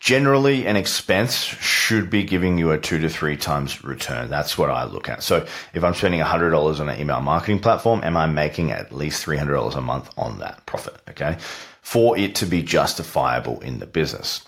Generally, 0.00 0.66
an 0.66 0.74
expense 0.74 1.36
should 1.36 2.10
be 2.10 2.24
giving 2.24 2.58
you 2.58 2.72
a 2.72 2.78
two 2.78 2.98
to 2.98 3.08
three 3.08 3.36
times 3.36 3.84
return. 3.84 4.28
That's 4.28 4.58
what 4.58 4.68
I 4.68 4.82
look 4.84 5.08
at. 5.08 5.22
So 5.22 5.46
if 5.74 5.84
I'm 5.84 5.94
spending 5.94 6.20
$100 6.20 6.80
on 6.80 6.88
an 6.88 6.98
email 6.98 7.20
marketing 7.20 7.60
platform, 7.60 8.02
am 8.02 8.16
I 8.16 8.26
making 8.26 8.72
at 8.72 8.90
least 8.90 9.24
$300 9.24 9.76
a 9.76 9.80
month 9.80 10.10
on 10.16 10.40
that 10.40 10.66
profit? 10.66 10.96
Okay. 11.10 11.36
For 11.82 12.18
it 12.18 12.34
to 12.36 12.46
be 12.46 12.62
justifiable 12.62 13.60
in 13.60 13.78
the 13.78 13.86
business. 13.86 14.44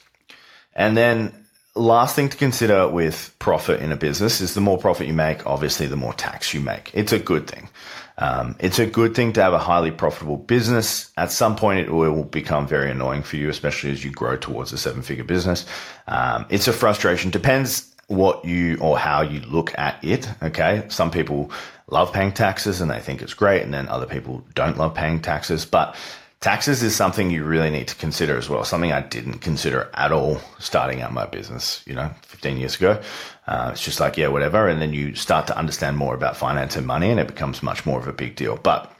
And 0.74 0.96
then 0.96 1.32
last 1.76 2.16
thing 2.16 2.28
to 2.28 2.36
consider 2.36 2.88
with 2.88 3.34
profit 3.38 3.80
in 3.80 3.92
a 3.92 3.96
business 3.96 4.40
is 4.40 4.54
the 4.54 4.60
more 4.60 4.78
profit 4.78 5.06
you 5.06 5.14
make, 5.14 5.46
obviously, 5.46 5.86
the 5.86 5.96
more 5.96 6.14
tax 6.14 6.54
you 6.54 6.60
make. 6.60 6.90
It's 6.94 7.12
a 7.12 7.18
good 7.18 7.46
thing. 7.46 7.68
Um, 8.16 8.56
it's 8.60 8.78
a 8.78 8.86
good 8.86 9.14
thing 9.14 9.32
to 9.32 9.42
have 9.42 9.52
a 9.52 9.58
highly 9.58 9.90
profitable 9.90 10.36
business. 10.36 11.10
At 11.16 11.32
some 11.32 11.56
point, 11.56 11.80
it 11.80 11.90
will 11.90 12.24
become 12.24 12.66
very 12.66 12.90
annoying 12.90 13.22
for 13.22 13.36
you, 13.36 13.48
especially 13.48 13.90
as 13.90 14.04
you 14.04 14.10
grow 14.12 14.36
towards 14.36 14.72
a 14.72 14.78
seven 14.78 15.02
figure 15.02 15.24
business. 15.24 15.66
Um, 16.06 16.46
it's 16.48 16.68
a 16.68 16.72
frustration. 16.72 17.30
Depends 17.30 17.94
what 18.06 18.44
you 18.44 18.76
or 18.78 18.98
how 18.98 19.22
you 19.22 19.40
look 19.40 19.76
at 19.78 20.02
it. 20.04 20.28
Okay. 20.42 20.84
Some 20.88 21.10
people 21.10 21.50
love 21.88 22.12
paying 22.12 22.32
taxes 22.32 22.80
and 22.80 22.90
they 22.90 23.00
think 23.00 23.22
it's 23.22 23.34
great. 23.34 23.62
And 23.62 23.72
then 23.72 23.88
other 23.88 24.06
people 24.06 24.44
don't 24.54 24.78
love 24.78 24.94
paying 24.94 25.20
taxes. 25.20 25.64
But 25.64 25.96
Taxes 26.44 26.82
is 26.82 26.94
something 26.94 27.30
you 27.30 27.42
really 27.42 27.70
need 27.70 27.88
to 27.88 27.94
consider 27.94 28.36
as 28.36 28.50
well. 28.50 28.64
Something 28.64 28.92
I 28.92 29.00
didn't 29.00 29.38
consider 29.38 29.88
at 29.94 30.12
all 30.12 30.42
starting 30.58 31.00
out 31.00 31.10
my 31.10 31.24
business, 31.24 31.82
you 31.86 31.94
know, 31.94 32.10
15 32.20 32.58
years 32.58 32.76
ago. 32.76 33.00
Uh, 33.46 33.70
it's 33.72 33.82
just 33.82 33.98
like, 33.98 34.18
yeah, 34.18 34.28
whatever. 34.28 34.68
And 34.68 34.78
then 34.82 34.92
you 34.92 35.14
start 35.14 35.46
to 35.46 35.56
understand 35.56 35.96
more 35.96 36.14
about 36.14 36.36
finance 36.36 36.76
and 36.76 36.86
money 36.86 37.10
and 37.10 37.18
it 37.18 37.28
becomes 37.28 37.62
much 37.62 37.86
more 37.86 37.98
of 37.98 38.06
a 38.08 38.12
big 38.12 38.36
deal. 38.36 38.58
But 38.62 38.94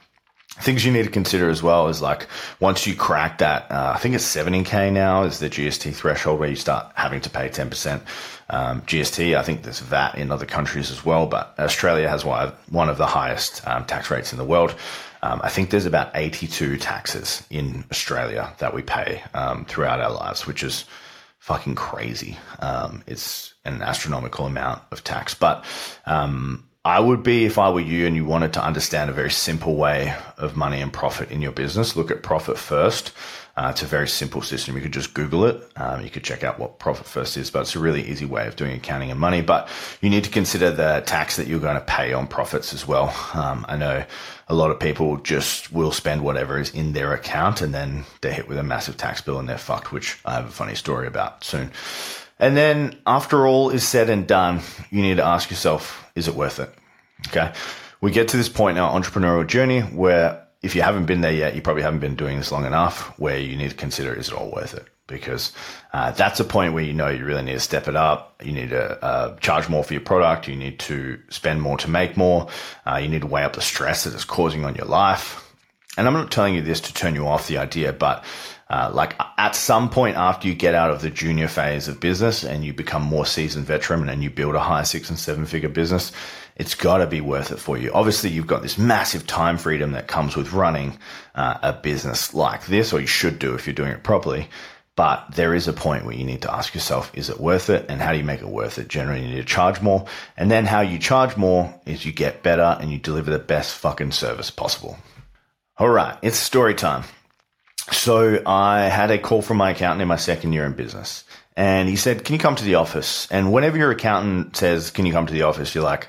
things 0.61 0.83
you 0.85 0.91
need 0.91 1.03
to 1.03 1.11
consider 1.11 1.47
as 1.47 1.61
well 1.61 1.87
is 1.87 2.01
like 2.01 2.25
once 2.59 2.87
you 2.87 2.95
crack 2.95 3.37
that, 3.37 3.69
uh, 3.69 3.93
I 3.93 3.99
think 3.99 4.15
it's 4.15 4.25
70K 4.25 4.91
now 4.91 5.21
is 5.21 5.37
the 5.37 5.47
GST 5.47 5.93
threshold 5.93 6.39
where 6.39 6.49
you 6.49 6.55
start 6.55 6.91
having 6.95 7.21
to 7.21 7.29
pay 7.29 7.49
10%. 7.49 8.01
Um, 8.49 8.81
GST, 8.81 9.37
I 9.37 9.43
think 9.43 9.61
there's 9.61 9.81
VAT 9.81 10.17
in 10.17 10.31
other 10.31 10.47
countries 10.47 10.89
as 10.89 11.05
well, 11.05 11.27
but 11.27 11.53
Australia 11.59 12.09
has 12.09 12.25
one, 12.25 12.89
of 12.89 12.97
the 12.97 13.05
highest 13.05 13.67
um, 13.67 13.85
tax 13.85 14.09
rates 14.09 14.31
in 14.31 14.39
the 14.39 14.45
world. 14.45 14.73
Um, 15.25 15.41
I 15.43 15.49
think 15.49 15.71
there's 15.71 15.87
about 15.87 16.11
82 16.13 16.77
taxes 16.77 17.43
in 17.49 17.83
Australia 17.89 18.53
that 18.59 18.75
we 18.75 18.83
pay 18.83 19.23
um, 19.33 19.65
throughout 19.65 19.99
our 19.99 20.11
lives, 20.11 20.45
which 20.45 20.61
is 20.61 20.85
fucking 21.39 21.73
crazy. 21.73 22.37
Um, 22.59 23.03
it's 23.07 23.55
an 23.65 23.81
astronomical 23.81 24.45
amount 24.45 24.83
of 24.91 25.03
tax. 25.03 25.33
But 25.33 25.65
um, 26.05 26.67
I 26.83 26.99
would 26.99 27.23
be, 27.23 27.45
if 27.45 27.57
I 27.57 27.71
were 27.71 27.79
you 27.79 28.05
and 28.05 28.15
you 28.15 28.23
wanted 28.23 28.53
to 28.53 28.63
understand 28.63 29.09
a 29.09 29.13
very 29.13 29.31
simple 29.31 29.75
way 29.75 30.15
of 30.37 30.55
money 30.55 30.79
and 30.79 30.93
profit 30.93 31.31
in 31.31 31.41
your 31.41 31.53
business, 31.53 31.95
look 31.95 32.11
at 32.11 32.21
profit 32.21 32.59
first. 32.59 33.11
Uh, 33.57 33.69
it's 33.71 33.81
a 33.81 33.85
very 33.85 34.07
simple 34.07 34.41
system. 34.41 34.75
You 34.75 34.81
could 34.81 34.91
just 34.91 35.13
Google 35.13 35.45
it. 35.45 35.65
Um, 35.77 36.03
you 36.03 36.09
could 36.09 36.25
check 36.25 36.43
out 36.43 36.59
what 36.59 36.77
Profit 36.77 37.05
First 37.05 37.37
is, 37.37 37.49
but 37.49 37.61
it's 37.61 37.75
a 37.75 37.79
really 37.79 38.03
easy 38.03 38.25
way 38.25 38.47
of 38.47 38.57
doing 38.57 38.73
accounting 38.75 39.11
and 39.11 39.19
money. 39.19 39.41
But 39.41 39.69
you 40.01 40.09
need 40.09 40.25
to 40.25 40.29
consider 40.29 40.71
the 40.71 41.03
tax 41.05 41.37
that 41.37 41.47
you're 41.47 41.61
going 41.61 41.75
to 41.75 41.81
pay 41.81 42.11
on 42.11 42.27
profits 42.27 42.73
as 42.73 42.85
well. 42.85 43.15
Um, 43.33 43.65
I 43.69 43.77
know 43.77 44.03
a 44.49 44.53
lot 44.53 44.71
of 44.71 44.79
people 44.79 45.17
just 45.17 45.71
will 45.71 45.93
spend 45.93 46.21
whatever 46.21 46.59
is 46.59 46.69
in 46.71 46.91
their 46.91 47.13
account 47.13 47.61
and 47.61 47.73
then 47.73 48.03
they're 48.19 48.33
hit 48.33 48.49
with 48.49 48.57
a 48.57 48.63
massive 48.63 48.97
tax 48.97 49.21
bill 49.21 49.39
and 49.39 49.47
they're 49.47 49.57
fucked, 49.57 49.93
which 49.93 50.19
I 50.25 50.33
have 50.33 50.45
a 50.45 50.51
funny 50.51 50.75
story 50.75 51.07
about 51.07 51.43
soon. 51.45 51.71
And 52.39 52.57
then 52.57 52.97
after 53.07 53.47
all 53.47 53.69
is 53.69 53.87
said 53.87 54.09
and 54.09 54.27
done, 54.27 54.59
you 54.91 55.01
need 55.01 55.17
to 55.17 55.25
ask 55.25 55.49
yourself, 55.49 56.05
is 56.15 56.27
it 56.27 56.35
worth 56.35 56.59
it? 56.59 56.69
Okay. 57.27 57.53
We 58.01 58.11
get 58.11 58.27
to 58.29 58.37
this 58.37 58.49
point 58.49 58.77
in 58.77 58.83
our 58.83 58.99
entrepreneurial 58.99 59.47
journey 59.47 59.79
where 59.79 60.44
if 60.65 60.75
you 60.75 60.81
haven't 60.81 61.05
been 61.05 61.21
there 61.21 61.31
yet, 61.31 61.55
you 61.55 61.61
probably 61.61 61.83
haven't 61.83 61.99
been 61.99 62.15
doing 62.15 62.37
this 62.37 62.51
long 62.51 62.65
enough 62.65 63.17
where 63.19 63.37
you 63.37 63.55
need 63.55 63.69
to 63.69 63.75
consider 63.75 64.13
is 64.13 64.29
it 64.29 64.33
all 64.33 64.51
worth 64.51 64.73
it? 64.73 64.85
Because 65.07 65.53
uh, 65.93 66.11
that's 66.11 66.39
a 66.39 66.43
point 66.43 66.73
where 66.73 66.83
you 66.83 66.91
know 66.91 67.07
you 67.07 67.23
really 67.23 67.43
need 67.43 67.53
to 67.53 67.59
step 67.59 67.87
it 67.87 67.95
up. 67.95 68.41
You 68.43 68.51
need 68.51 68.71
to 68.71 69.03
uh, 69.03 69.37
charge 69.37 69.69
more 69.69 69.83
for 69.83 69.93
your 69.93 70.01
product. 70.01 70.47
You 70.47 70.55
need 70.55 70.79
to 70.79 71.21
spend 71.29 71.61
more 71.61 71.77
to 71.77 71.87
make 71.87 72.17
more. 72.17 72.47
Uh, 72.87 72.95
you 72.95 73.07
need 73.07 73.21
to 73.21 73.27
weigh 73.27 73.43
up 73.43 73.53
the 73.53 73.61
stress 73.61 74.05
that 74.05 74.15
it's 74.15 74.25
causing 74.25 74.65
on 74.65 74.73
your 74.73 74.87
life. 74.87 75.41
And 75.97 76.07
I'm 76.07 76.13
not 76.13 76.31
telling 76.31 76.55
you 76.55 76.63
this 76.63 76.81
to 76.81 76.93
turn 76.93 77.13
you 77.13 77.27
off 77.27 77.47
the 77.47 77.59
idea, 77.59 77.93
but 77.93 78.25
uh, 78.69 78.89
like 78.91 79.15
at 79.37 79.55
some 79.55 79.89
point 79.91 80.17
after 80.17 80.47
you 80.47 80.55
get 80.55 80.73
out 80.73 80.89
of 80.89 81.01
the 81.01 81.11
junior 81.11 81.47
phase 81.47 81.87
of 81.87 81.99
business 81.99 82.43
and 82.43 82.65
you 82.65 82.73
become 82.73 83.03
more 83.03 83.25
seasoned 83.25 83.65
veteran 83.65 84.09
and 84.09 84.23
you 84.23 84.31
build 84.31 84.55
a 84.55 84.59
high 84.59 84.83
six 84.83 85.09
and 85.09 85.19
seven 85.19 85.45
figure 85.45 85.69
business, 85.69 86.11
it's 86.55 86.75
got 86.75 86.99
to 86.99 87.07
be 87.07 87.21
worth 87.21 87.51
it 87.51 87.59
for 87.59 87.77
you. 87.77 87.91
Obviously, 87.93 88.29
you've 88.29 88.47
got 88.47 88.61
this 88.61 88.77
massive 88.77 89.27
time 89.27 89.57
freedom 89.57 89.91
that 89.91 90.07
comes 90.07 90.35
with 90.35 90.53
running 90.53 90.97
uh, 91.35 91.57
a 91.61 91.73
business 91.73 92.33
like 92.33 92.65
this, 92.65 92.93
or 92.93 93.01
you 93.01 93.07
should 93.07 93.39
do 93.39 93.55
if 93.55 93.67
you're 93.67 93.73
doing 93.73 93.91
it 93.91 94.03
properly. 94.03 94.47
But 94.95 95.25
there 95.35 95.53
is 95.53 95.67
a 95.67 95.73
point 95.73 96.05
where 96.05 96.15
you 96.15 96.23
need 96.23 96.43
to 96.43 96.53
ask 96.53 96.73
yourself, 96.73 97.11
is 97.13 97.29
it 97.29 97.41
worth 97.41 97.69
it? 97.69 97.85
And 97.89 98.01
how 98.01 98.13
do 98.13 98.17
you 98.17 98.23
make 98.23 98.41
it 98.41 98.47
worth 98.47 98.77
it? 98.77 98.87
Generally, 98.87 99.23
you 99.23 99.27
need 99.27 99.41
to 99.41 99.43
charge 99.43 99.81
more. 99.81 100.05
And 100.37 100.49
then 100.49 100.65
how 100.65 100.79
you 100.79 100.97
charge 100.97 101.35
more 101.35 101.73
is 101.85 102.05
you 102.05 102.13
get 102.13 102.43
better 102.43 102.77
and 102.79 102.89
you 102.89 102.97
deliver 102.97 103.29
the 103.29 103.39
best 103.39 103.75
fucking 103.75 104.11
service 104.11 104.49
possible. 104.49 104.97
All 105.77 105.89
right, 105.89 106.17
it's 106.21 106.37
story 106.37 106.75
time. 106.75 107.03
So 107.91 108.41
I 108.45 108.83
had 108.83 109.11
a 109.11 109.19
call 109.19 109.41
from 109.41 109.57
my 109.57 109.71
accountant 109.71 110.01
in 110.01 110.07
my 110.07 110.15
second 110.15 110.53
year 110.53 110.65
in 110.65 110.71
business. 110.71 111.25
And 111.57 111.89
he 111.89 111.97
said, 111.97 112.23
Can 112.23 112.33
you 112.33 112.39
come 112.39 112.55
to 112.55 112.63
the 112.63 112.75
office? 112.75 113.27
And 113.29 113.51
whenever 113.51 113.77
your 113.77 113.91
accountant 113.91 114.55
says, 114.55 114.91
Can 114.91 115.05
you 115.05 115.11
come 115.11 115.27
to 115.27 115.33
the 115.33 115.43
office? 115.43 115.75
You're 115.75 115.83
like, 115.83 116.07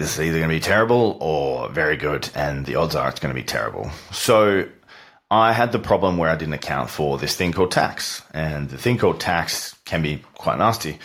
This 0.00 0.14
is 0.14 0.20
either 0.20 0.38
going 0.38 0.48
to 0.48 0.56
be 0.56 0.60
terrible 0.60 1.18
or 1.20 1.68
very 1.68 1.98
good. 1.98 2.30
And 2.34 2.64
the 2.64 2.76
odds 2.76 2.94
are 2.94 3.06
it's 3.10 3.20
going 3.20 3.34
to 3.34 3.38
be 3.38 3.44
terrible. 3.44 3.90
So 4.12 4.66
I 5.30 5.52
had 5.52 5.72
the 5.72 5.78
problem 5.78 6.16
where 6.16 6.30
I 6.30 6.36
didn't 6.36 6.54
account 6.54 6.88
for 6.88 7.18
this 7.18 7.36
thing 7.36 7.52
called 7.52 7.70
tax. 7.70 8.22
And 8.32 8.70
the 8.70 8.78
thing 8.78 8.96
called 8.96 9.20
tax 9.20 9.74
can 9.84 10.00
be 10.00 10.22
quite 10.32 10.56
nasty. 10.56 10.98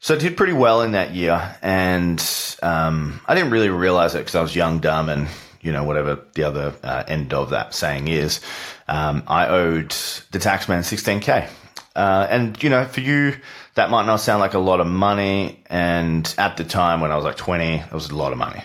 So 0.00 0.16
I 0.16 0.18
did 0.18 0.36
pretty 0.36 0.54
well 0.54 0.82
in 0.82 0.90
that 0.90 1.14
year. 1.14 1.56
And 1.62 2.18
um, 2.64 3.20
I 3.28 3.36
didn't 3.36 3.52
really 3.52 3.70
realize 3.70 4.16
it 4.16 4.18
because 4.18 4.34
I 4.34 4.42
was 4.42 4.56
young, 4.56 4.80
dumb, 4.80 5.08
and 5.08 5.28
you 5.60 5.70
know, 5.70 5.84
whatever 5.84 6.18
the 6.34 6.42
other 6.42 6.74
uh, 6.82 7.04
end 7.06 7.32
of 7.32 7.50
that 7.50 7.74
saying 7.74 8.08
is, 8.08 8.40
um, 8.88 9.22
I 9.28 9.46
owed 9.46 9.90
the 10.32 10.40
taxman 10.40 10.80
16K. 10.80 11.48
Uh, 11.94 12.26
and, 12.28 12.60
you 12.60 12.70
know, 12.70 12.86
for 12.86 13.00
you, 13.00 13.36
that 13.76 13.90
might 13.90 14.06
not 14.06 14.16
sound 14.16 14.40
like 14.40 14.54
a 14.54 14.58
lot 14.58 14.80
of 14.80 14.86
money. 14.86 15.62
And 15.66 16.34
at 16.38 16.56
the 16.56 16.64
time 16.64 17.00
when 17.00 17.12
I 17.12 17.16
was 17.16 17.24
like 17.24 17.36
20, 17.36 17.76
that 17.76 17.92
was 17.92 18.10
a 18.10 18.16
lot 18.16 18.32
of 18.32 18.38
money. 18.38 18.62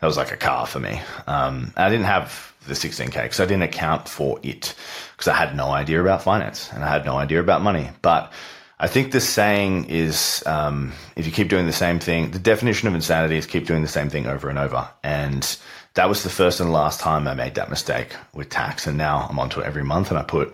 That 0.00 0.06
was 0.06 0.16
like 0.16 0.32
a 0.32 0.36
car 0.36 0.66
for 0.66 0.80
me. 0.80 1.00
Um, 1.26 1.72
I 1.76 1.88
didn't 1.88 2.06
have 2.06 2.54
the 2.66 2.74
16K 2.74 3.22
because 3.22 3.40
I 3.40 3.46
didn't 3.46 3.62
account 3.62 4.08
for 4.08 4.38
it 4.42 4.74
because 5.12 5.28
I 5.28 5.34
had 5.34 5.56
no 5.56 5.70
idea 5.70 6.00
about 6.00 6.22
finance 6.22 6.70
and 6.72 6.84
I 6.84 6.88
had 6.88 7.04
no 7.04 7.16
idea 7.16 7.40
about 7.40 7.62
money. 7.62 7.88
But 8.02 8.32
I 8.80 8.88
think 8.88 9.12
the 9.12 9.20
saying 9.20 9.86
is 9.86 10.42
um, 10.44 10.92
if 11.16 11.24
you 11.24 11.32
keep 11.32 11.48
doing 11.48 11.66
the 11.66 11.72
same 11.72 12.00
thing, 12.00 12.32
the 12.32 12.38
definition 12.38 12.88
of 12.88 12.94
insanity 12.94 13.36
is 13.36 13.46
keep 13.46 13.66
doing 13.66 13.82
the 13.82 13.88
same 13.88 14.10
thing 14.10 14.26
over 14.26 14.48
and 14.48 14.58
over. 14.58 14.88
And 15.04 15.56
that 15.94 16.08
was 16.08 16.24
the 16.24 16.30
first 16.30 16.58
and 16.60 16.72
last 16.72 17.00
time 17.00 17.28
I 17.28 17.34
made 17.34 17.54
that 17.54 17.70
mistake 17.70 18.14
with 18.34 18.50
tax. 18.50 18.88
And 18.88 18.98
now 18.98 19.26
I'm 19.30 19.38
onto 19.38 19.60
it 19.60 19.66
every 19.66 19.84
month 19.84 20.10
and 20.10 20.18
I 20.18 20.24
put 20.24 20.52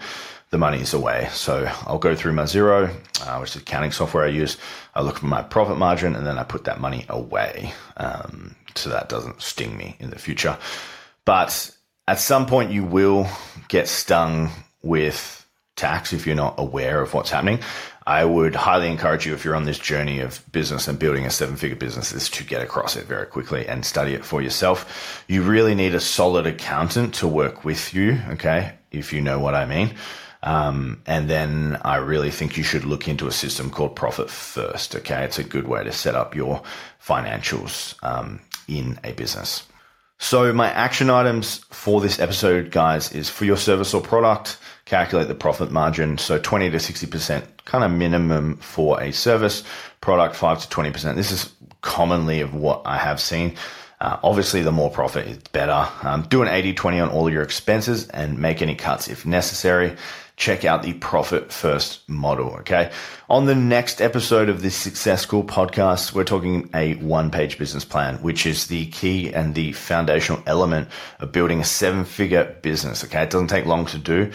the 0.55 0.59
monies 0.59 0.95
away. 0.95 1.29
So 1.33 1.69
I'll 1.85 1.99
go 1.99 2.15
through 2.15 2.33
my 2.33 2.45
Xero, 2.45 2.89
uh, 3.23 3.39
which 3.39 3.57
is 3.57 3.63
accounting 3.63 3.91
software 3.91 4.25
I 4.25 4.29
use. 4.29 4.57
I 4.95 5.03
look 5.03 5.19
for 5.19 5.27
my 5.27 5.43
profit 5.43 5.79
margin 5.79 6.15
and 6.15 6.25
then 6.25 6.39
I 6.39 6.45
put 6.45 6.63
that 6.65 6.81
money 6.81 7.07
away 7.09 7.73
um, 7.97 8.55
so 8.77 8.89
that 8.91 9.09
doesn't 9.09 9.43
sting 9.43 9.77
me 9.77 9.97
in 9.99 10.11
the 10.11 10.19
future. 10.19 10.57
But 11.25 11.77
at 12.07 12.21
some 12.21 12.47
point, 12.47 12.71
you 12.71 12.85
will 12.85 13.27
get 13.67 13.89
stung 13.89 14.51
with 14.81 15.45
tax 15.75 16.13
if 16.13 16.25
you're 16.25 16.37
not 16.37 16.55
aware 16.57 17.01
of 17.01 17.15
what's 17.15 17.31
happening. 17.31 17.59
I 18.07 18.25
would 18.25 18.55
highly 18.55 18.89
encourage 18.89 19.27
you 19.27 19.35
if 19.35 19.45
you're 19.45 19.57
on 19.57 19.65
this 19.65 19.79
journey 19.81 20.21
of 20.21 20.41
business 20.53 20.87
and 20.87 21.01
building 21.01 21.27
a 21.27 21.31
seven 21.31 21.57
figure 21.57 21.75
business 21.77 22.13
is 22.13 22.29
to 22.31 22.45
get 22.45 22.63
across 22.63 22.95
it 22.95 23.07
very 23.07 23.27
quickly 23.27 23.67
and 23.67 23.85
study 23.85 24.15
it 24.15 24.25
for 24.25 24.41
yourself. 24.41 25.25
You 25.27 25.43
really 25.43 25.75
need 25.75 25.97
a 25.97 26.01
solid 26.01 26.47
accountant 26.47 27.15
to 27.15 27.27
work 27.27 27.65
with 27.65 27.93
you. 27.93 28.21
Okay. 28.29 28.75
If 28.93 29.13
you 29.13 29.21
know 29.21 29.41
what 29.41 29.57
I 29.57 29.65
mean. 29.65 29.97
Um, 30.45 31.01
and 31.07 31.29
then 31.29 31.81
I 31.83 31.97
really 31.97 32.31
think 32.31 32.57
you 32.57 32.63
should 32.63 32.85
look 32.85 33.09
into 33.09 33.27
a 33.27 33.33
system 33.33 33.71
called 33.71 33.97
Profit 33.97 34.31
First. 34.31 34.95
Okay. 34.95 35.25
It's 35.25 35.39
a 35.39 35.45
good 35.45 35.67
way 35.67 35.83
to 35.83 35.91
set 35.91 36.15
up 36.15 36.37
your 36.37 36.63
financials, 37.05 37.97
um, 38.05 38.41
in 38.69 38.99
a 39.03 39.13
business. 39.13 39.67
So 40.19 40.53
my 40.53 40.71
action 40.71 41.11
items 41.11 41.59
for 41.71 42.01
this 42.01 42.19
episode, 42.19 42.71
guys, 42.71 43.13
is 43.13 43.29
for 43.29 43.45
your 43.45 43.57
service 43.57 43.93
or 43.95 44.01
product, 44.01 44.59
calculate 44.85 45.29
the 45.29 45.35
profit 45.35 45.71
margin. 45.71 46.19
So 46.19 46.39
20 46.39 46.71
to 46.71 46.77
60% 46.77 47.45
kind 47.65 47.85
of 47.85 47.91
minimum 47.91 48.57
for 48.59 49.01
a 49.01 49.13
service 49.13 49.65
product, 50.01 50.37
5 50.37 50.69
to 50.69 50.69
20%. 50.69 51.17
This 51.17 51.33
is 51.33 51.53
commonly 51.81 52.41
of 52.41 52.55
what 52.55 52.83
I 52.85 52.99
have 52.99 53.21
seen. 53.21 53.57
Uh, 54.01 54.19
obviously, 54.23 54.61
the 54.63 54.73
more 54.73 54.91
profit 54.91 55.27
is 55.27 55.39
better. 55.53 55.89
Um, 56.03 56.23
do 56.23 56.43
an 56.43 56.49
80 56.49 56.75
20 56.75 57.01
on 57.01 57.09
all 57.11 57.31
your 57.31 57.43
expenses 57.43 58.09
and 58.09 58.39
make 58.39 58.61
any 58.61 58.75
cuts 58.75 59.09
if 59.09 59.25
necessary. 59.25 59.97
Check 60.37 60.65
out 60.65 60.83
the 60.83 60.95
profit 60.95 61.53
first 61.53 62.07
model. 62.09 62.51
Okay. 62.57 62.91
On 63.31 63.47
the 63.47 63.55
next 63.55 64.03
episode 64.03 64.49
of 64.49 64.63
this 64.63 64.75
Success 64.75 65.23
School 65.23 65.45
podcast, 65.45 66.13
we're 66.13 66.25
talking 66.25 66.69
a 66.75 66.97
one 66.97 67.31
page 67.31 67.57
business 67.57 67.85
plan, 67.85 68.17
which 68.17 68.45
is 68.45 68.67
the 68.67 68.87
key 68.87 69.33
and 69.33 69.55
the 69.55 69.73
foundational 69.73 70.43
element 70.47 70.89
of 71.21 71.31
building 71.31 71.61
a 71.61 71.65
seven 71.65 72.05
figure 72.05 72.57
business. 72.63 73.05
Okay. 73.05 73.23
It 73.23 73.31
doesn't 73.31 73.49
take 73.49 73.65
long 73.65 73.87
to 73.87 73.99
do. 73.99 74.33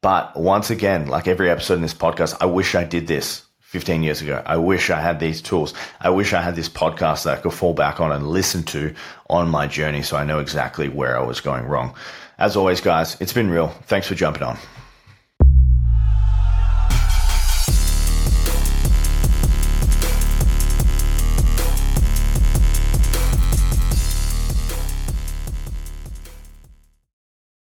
But 0.00 0.38
once 0.38 0.70
again, 0.70 1.08
like 1.08 1.26
every 1.26 1.50
episode 1.50 1.74
in 1.74 1.82
this 1.82 1.94
podcast, 1.94 2.36
I 2.40 2.46
wish 2.46 2.74
I 2.74 2.84
did 2.84 3.08
this 3.08 3.44
15 3.62 4.02
years 4.02 4.22
ago. 4.22 4.42
I 4.46 4.56
wish 4.56 4.90
I 4.90 5.00
had 5.00 5.18
these 5.18 5.42
tools. 5.42 5.74
I 6.00 6.10
wish 6.10 6.32
I 6.32 6.40
had 6.40 6.54
this 6.54 6.68
podcast 6.68 7.24
that 7.24 7.38
I 7.38 7.40
could 7.40 7.52
fall 7.52 7.74
back 7.74 8.00
on 8.00 8.12
and 8.12 8.28
listen 8.28 8.62
to 8.64 8.94
on 9.28 9.48
my 9.48 9.66
journey 9.66 10.02
so 10.02 10.16
I 10.16 10.24
know 10.24 10.38
exactly 10.38 10.88
where 10.88 11.18
I 11.18 11.22
was 11.22 11.40
going 11.40 11.66
wrong. 11.66 11.94
As 12.38 12.56
always, 12.56 12.80
guys, 12.80 13.16
it's 13.20 13.32
been 13.32 13.50
real. 13.50 13.68
Thanks 13.86 14.06
for 14.06 14.14
jumping 14.14 14.44
on. 14.44 14.56